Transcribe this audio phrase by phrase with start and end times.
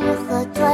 [0.00, 0.73] 如何做？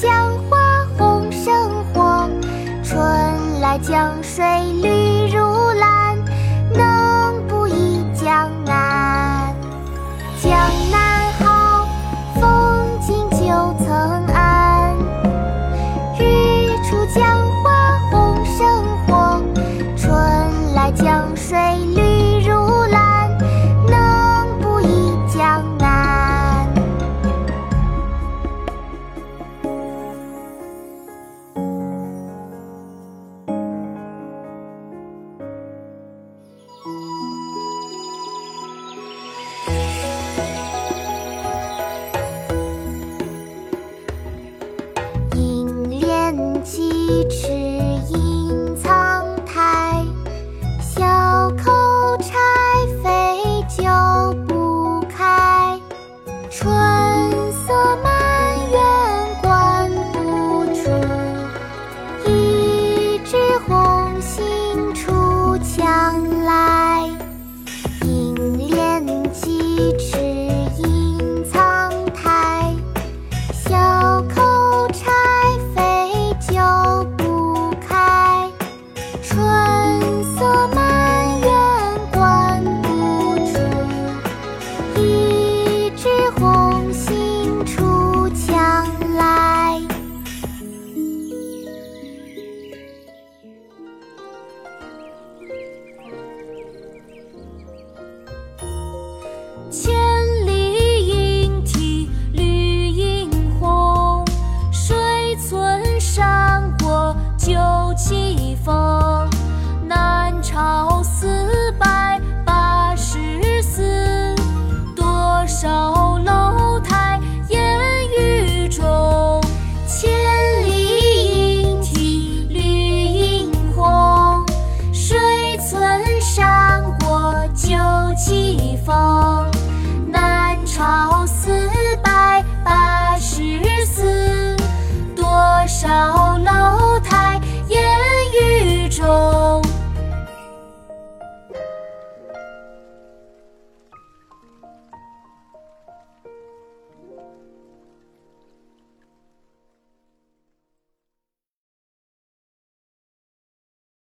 [0.00, 2.28] 江花红胜火
[2.82, 4.44] 春来江水
[4.82, 5.53] 绿如